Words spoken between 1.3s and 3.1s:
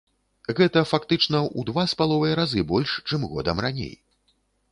ў два з паловай разы больш,